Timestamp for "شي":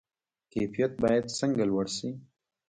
1.95-2.09